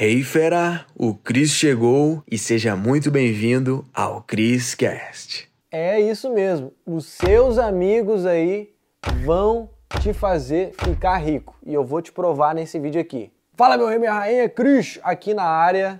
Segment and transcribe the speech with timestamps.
[0.00, 5.50] Hey fera, o Cris chegou e seja muito bem-vindo ao Cris Cast.
[5.72, 6.72] É isso mesmo.
[6.86, 8.68] Os seus amigos aí
[9.24, 9.68] vão
[10.00, 13.32] te fazer ficar rico e eu vou te provar nesse vídeo aqui.
[13.56, 15.98] Fala meu rei, minha rainha, Cris aqui na área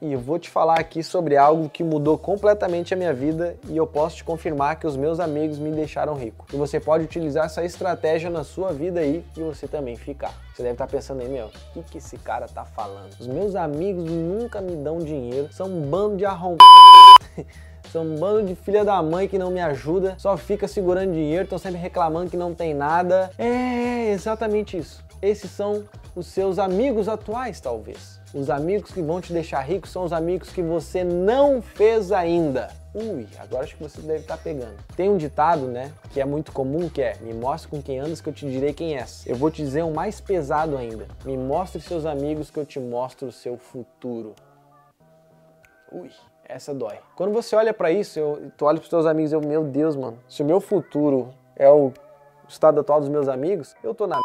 [0.00, 3.76] e eu vou te falar aqui sobre algo que mudou completamente a minha vida e
[3.76, 6.46] eu posso te confirmar que os meus amigos me deixaram rico.
[6.52, 10.34] E você pode utilizar essa estratégia na sua vida aí e você também ficar.
[10.54, 13.10] Você deve estar pensando aí, meu, o que, que esse cara tá falando?
[13.18, 16.66] Os meus amigos nunca me dão dinheiro, são um bando de arrombados.
[17.90, 21.44] São um bando de filha da mãe que não me ajuda, só fica segurando dinheiro,
[21.44, 23.30] estão sempre reclamando que não tem nada.
[23.38, 25.04] É exatamente isso.
[25.22, 28.20] Esses são os seus amigos atuais, talvez.
[28.32, 32.68] Os amigos que vão te deixar rico são os amigos que você não fez ainda.
[32.94, 34.76] Ui, agora acho que você deve estar pegando.
[34.96, 38.20] Tem um ditado, né, que é muito comum, que é: me mostre com quem andas
[38.20, 39.26] que eu te direi quem és.
[39.26, 42.80] Eu vou te dizer um mais pesado ainda: me mostre seus amigos que eu te
[42.80, 44.34] mostro o seu futuro.
[45.92, 46.10] Ui,
[46.50, 46.98] essa dói.
[47.16, 49.96] Quando você olha para isso, eu, tu olha pros teus amigos e eu, meu Deus,
[49.96, 51.92] mano, se o meu futuro é o
[52.48, 54.18] estado atual dos meus amigos, eu tô na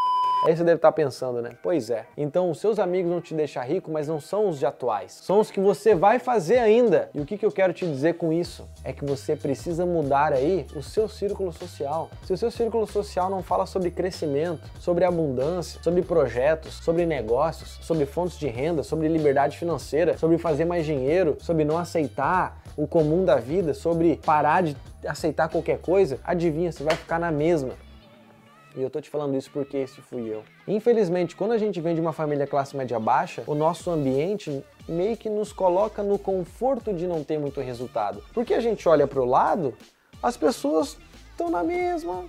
[0.46, 1.56] Aí você deve estar pensando, né?
[1.60, 2.06] Pois é.
[2.16, 5.10] Então, os seus amigos vão te deixar rico, mas não são os de atuais.
[5.10, 7.10] São os que você vai fazer ainda.
[7.12, 8.64] E o que, que eu quero te dizer com isso?
[8.84, 12.08] É que você precisa mudar aí o seu círculo social.
[12.22, 17.80] Se o seu círculo social não fala sobre crescimento, sobre abundância, sobre projetos, sobre negócios,
[17.82, 22.86] sobre fontes de renda, sobre liberdade financeira, sobre fazer mais dinheiro, sobre não aceitar o
[22.86, 27.72] comum da vida, sobre parar de aceitar qualquer coisa, adivinha, você vai ficar na mesma.
[28.76, 30.44] E eu tô te falando isso porque esse fui eu.
[30.68, 35.16] Infelizmente, quando a gente vem de uma família classe média baixa, o nosso ambiente meio
[35.16, 38.22] que nos coloca no conforto de não ter muito resultado.
[38.34, 39.74] Porque a gente olha para o lado,
[40.22, 40.98] as pessoas
[41.30, 42.26] estão na mesma.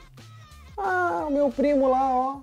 [0.77, 2.37] Ah, o meu primo lá, ó,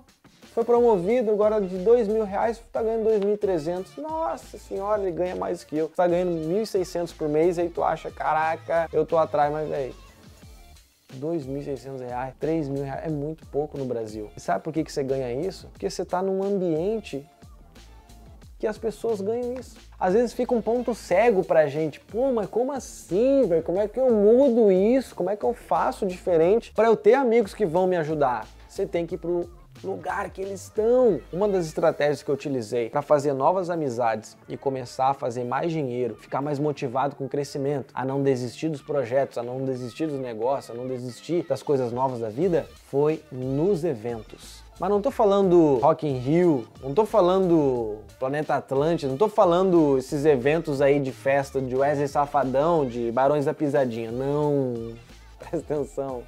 [0.53, 3.97] foi promovido agora de dois mil reais, tá ganhando 2.300.
[3.97, 5.89] Nossa senhora, ele ganha mais que eu.
[5.89, 9.93] Tá ganhando 1.600 por mês, aí tu acha, caraca, eu tô atrás, mas velho,
[11.15, 14.29] 2.600 reais, 3 mil reais, é muito pouco no Brasil.
[14.35, 15.67] E sabe por que, que você ganha isso?
[15.69, 17.25] Porque você está num ambiente
[18.57, 19.77] que as pessoas ganham isso.
[19.99, 21.99] Às vezes fica um ponto cego pra gente.
[21.99, 23.63] Pô, mas como assim, velho?
[23.63, 25.13] Como é que eu mudo isso?
[25.13, 28.47] Como é que eu faço diferente para eu ter amigos que vão me ajudar?
[28.67, 29.49] Você tem que ir pro
[29.83, 31.19] lugar que eles estão.
[31.31, 35.71] Uma das estratégias que eu utilizei para fazer novas amizades e começar a fazer mais
[35.71, 40.07] dinheiro, ficar mais motivado com o crescimento, a não desistir dos projetos, a não desistir
[40.07, 44.63] dos negócios, a não desistir das coisas novas da vida, foi nos eventos.
[44.77, 49.97] Mas não tô falando Rock in Rio, não tô falando Planeta Atlântico, não tô falando
[49.97, 54.11] esses eventos aí de festa de Wesley Safadão, de Barões da Pisadinha.
[54.11, 54.93] Não.
[55.39, 56.23] Presta atenção.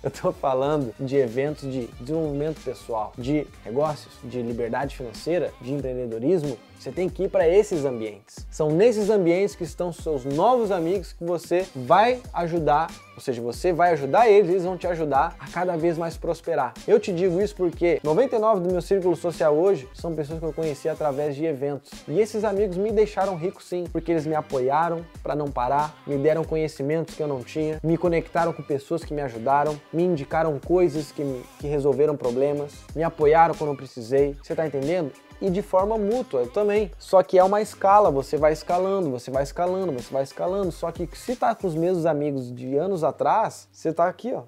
[0.02, 6.56] Eu estou falando de eventos de desenvolvimento pessoal, de negócios, de liberdade financeira, de empreendedorismo.
[6.78, 8.46] Você tem que ir para esses ambientes.
[8.50, 12.88] São nesses ambientes que estão seus novos amigos que você vai ajudar
[13.20, 16.72] ou seja, você vai ajudar eles, eles vão te ajudar a cada vez mais prosperar.
[16.88, 20.54] Eu te digo isso porque 99 do meu círculo social hoje são pessoas que eu
[20.54, 21.90] conheci através de eventos.
[22.08, 26.16] E esses amigos me deixaram rico sim, porque eles me apoiaram para não parar, me
[26.16, 30.58] deram conhecimentos que eu não tinha, me conectaram com pessoas que me ajudaram, me indicaram
[30.58, 31.22] coisas que,
[31.58, 34.36] que resolveram problemas, me apoiaram quando eu precisei.
[34.42, 35.12] Você tá entendendo?
[35.40, 36.90] e de forma mútua também.
[36.98, 40.70] Só que é uma escala, você vai escalando, você vai escalando, você vai escalando.
[40.70, 44.44] Só que se tá com os mesmos amigos de anos atrás, você tá aqui, ó.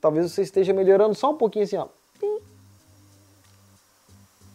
[0.00, 1.88] Talvez você esteja melhorando só um pouquinho assim, ó.
[2.22, 2.40] Um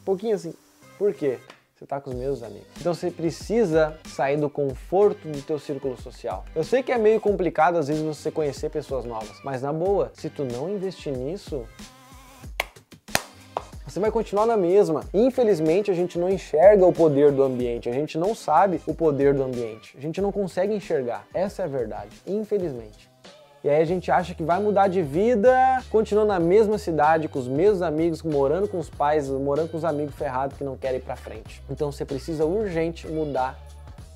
[0.06, 0.54] pouquinho assim.
[0.98, 1.40] Por quê?
[1.78, 2.68] Você está com os mesmos amigos.
[2.80, 6.44] Então você precisa sair do conforto do teu círculo social.
[6.56, 10.12] Eu sei que é meio complicado às vezes você conhecer pessoas novas, mas na boa,
[10.16, 11.68] se tu não investir nisso,
[13.86, 15.04] você vai continuar na mesma.
[15.14, 19.36] Infelizmente, a gente não enxerga o poder do ambiente, a gente não sabe o poder
[19.36, 21.28] do ambiente, a gente não consegue enxergar.
[21.32, 23.08] Essa é a verdade, infelizmente.
[23.68, 27.38] E aí a gente acha que vai mudar de vida, continuando na mesma cidade, com
[27.38, 31.00] os mesmos amigos, morando com os pais, morando com os amigos ferrados que não querem
[31.00, 31.62] ir para frente.
[31.70, 33.60] Então você precisa urgente mudar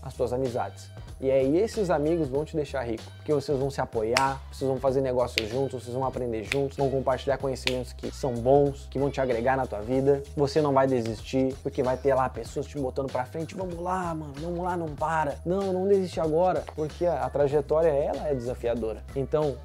[0.01, 0.89] as suas amizades.
[1.19, 4.79] E aí esses amigos vão te deixar rico, porque vocês vão se apoiar, vocês vão
[4.79, 9.11] fazer negócios juntos, vocês vão aprender juntos, vão compartilhar conhecimentos que são bons, que vão
[9.11, 10.23] te agregar na tua vida.
[10.35, 14.15] Você não vai desistir, porque vai ter lá pessoas te botando para frente, vamos lá,
[14.15, 15.35] mano, vamos lá, não para.
[15.45, 19.03] Não, não desiste agora, porque a, a trajetória ela é desafiadora.
[19.15, 19.55] Então,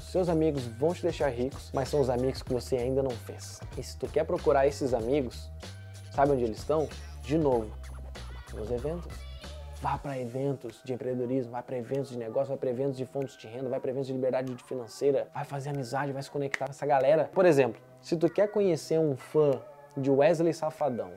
[0.00, 3.60] seus amigos vão te deixar ricos, mas são os amigos que você ainda não fez.
[3.76, 5.50] E se tu quer procurar esses amigos,
[6.10, 6.88] sabe onde eles estão?
[7.22, 7.70] De novo,
[8.54, 9.31] nos eventos.
[9.82, 13.36] Vá para eventos de empreendedorismo, vai para eventos de negócio, vai para eventos de fontes
[13.36, 16.70] de renda, vai para eventos de liberdade financeira, vai fazer amizade, vai se conectar com
[16.70, 17.28] essa galera.
[17.34, 19.60] Por exemplo, se tu quer conhecer um fã
[19.96, 21.10] de Wesley Safadão,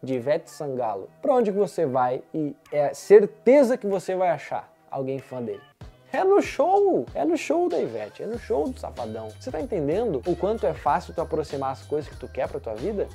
[0.00, 4.72] de Ivete Sangalo, para onde que você vai e é certeza que você vai achar
[4.88, 5.60] alguém fã dele.
[6.12, 9.30] É no show, é no show da Ivete, é no show do Safadão.
[9.30, 12.60] Você tá entendendo o quanto é fácil tu aproximar as coisas que tu quer pra
[12.60, 13.08] tua vida?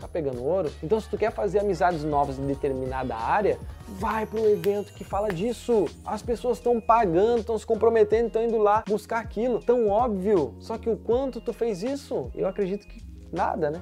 [0.00, 0.70] Tá pegando ouro?
[0.82, 3.58] Então se tu quer fazer amizades novas em determinada área,
[3.88, 5.86] vai para um evento que fala disso.
[6.04, 9.60] As pessoas estão pagando, estão se comprometendo, estão indo lá buscar aquilo.
[9.60, 10.54] Tão óbvio.
[10.60, 12.30] Só que o quanto tu fez isso?
[12.34, 13.02] Eu acredito que
[13.32, 13.80] nada, né?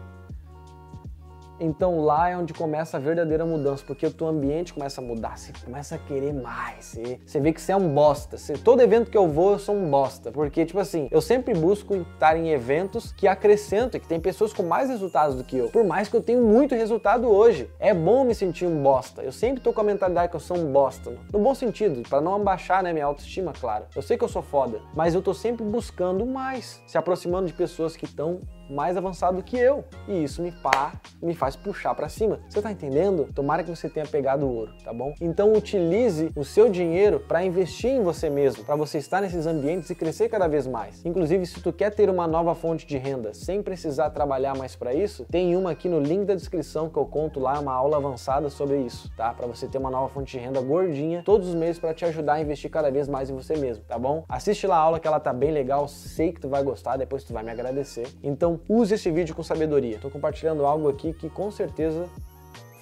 [1.61, 5.39] Então lá é onde começa a verdadeira mudança, porque o teu ambiente começa a mudar,
[5.39, 8.37] você começa a querer mais, você, você vê que você é um bosta.
[8.37, 11.55] Você, todo evento que eu vou, eu sou um bosta, porque tipo assim, eu sempre
[11.55, 15.69] busco estar em eventos que acrescentam, que tem pessoas com mais resultados do que eu.
[15.69, 19.23] Por mais que eu tenha muito resultado hoje, é bom me sentir um bosta.
[19.23, 22.21] Eu sempre tô com a mentalidade que eu sou um bosta, no bom sentido, para
[22.21, 23.85] não abaixar, né, minha autoestima, claro.
[23.95, 27.53] Eu sei que eu sou foda, mas eu tô sempre buscando mais, se aproximando de
[27.53, 29.85] pessoas que estão mais avançado que eu.
[30.09, 32.41] E isso me, pá, me faz puxar para cima.
[32.49, 33.29] Você tá entendendo?
[33.35, 35.15] Tomara que você tenha pegado o ouro, tá bom?
[35.21, 39.91] Então utilize o seu dinheiro para investir em você mesmo, para você estar nesses ambientes
[39.91, 41.05] e crescer cada vez mais.
[41.05, 44.95] Inclusive, se tu quer ter uma nova fonte de renda sem precisar trabalhar mais para
[44.95, 48.49] isso, tem uma aqui no link da descrição que eu conto lá uma aula avançada
[48.49, 49.33] sobre isso, tá?
[49.33, 52.35] Para você ter uma nova fonte de renda gordinha todos os meses para te ajudar
[52.35, 54.25] a investir cada vez mais em você mesmo, tá bom?
[54.29, 57.25] Assiste lá a aula que ela tá bem legal, sei que tu vai gostar, depois
[57.25, 58.07] tu vai me agradecer.
[58.23, 59.97] Então então, use esse vídeo com sabedoria.
[59.97, 62.09] Estou compartilhando algo aqui que com certeza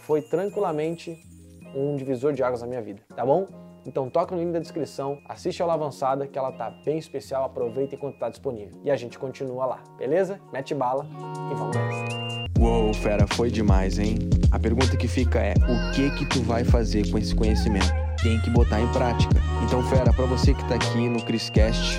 [0.03, 1.19] foi tranquilamente
[1.75, 3.47] um divisor de águas na minha vida, tá bom?
[3.85, 7.45] Então toca no link da descrição, assiste a aula avançada que ela tá bem especial,
[7.45, 8.81] aproveita enquanto tá disponível.
[8.85, 10.39] E a gente continua lá, beleza?
[10.53, 11.07] Mete bala
[11.51, 12.43] e vamos nessa.
[12.61, 14.17] Uou, fera, foi demais, hein?
[14.53, 17.91] A pergunta que fica é: o que que tu vai fazer com esse conhecimento?
[18.23, 19.35] Tem que botar em prática.
[19.65, 21.99] Então, fera, para você que tá aqui no Criscast,